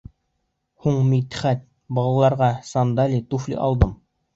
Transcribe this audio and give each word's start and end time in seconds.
Һуң, 0.85 0.97
Мидхәт, 1.11 1.63
балаларға 2.01 2.51
сандали, 2.75 3.25
туфли 3.33 3.65
алдым. 3.73 3.99